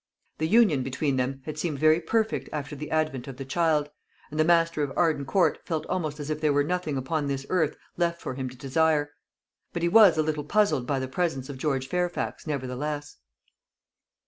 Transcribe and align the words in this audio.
The 0.39 0.47
union 0.47 0.81
between 0.81 1.17
them 1.17 1.43
had 1.45 1.59
seemed 1.59 1.77
very 1.77 2.01
perfect 2.01 2.49
after 2.51 2.75
the 2.75 2.89
advent 2.89 3.27
of 3.27 3.37
the 3.37 3.45
child; 3.45 3.91
and 4.31 4.39
the 4.39 4.43
master 4.43 4.81
of 4.81 4.91
Arden 4.97 5.25
Court 5.25 5.59
felt 5.63 5.85
almost 5.85 6.19
as 6.19 6.31
if 6.31 6.41
there 6.41 6.51
were 6.51 6.63
nothing 6.63 6.97
upon 6.97 7.27
this 7.27 7.45
earth 7.49 7.75
left 7.97 8.19
for 8.19 8.33
him 8.33 8.49
to 8.49 8.57
desire. 8.57 9.11
But 9.73 9.83
he 9.83 9.87
was 9.89 10.17
a 10.17 10.23
little 10.23 10.43
puzzled 10.43 10.87
by 10.87 10.97
the 10.97 11.07
presence 11.07 11.49
of 11.49 11.59
George 11.59 11.87
Fairfax, 11.87 12.47
nevertheless. 12.47 13.17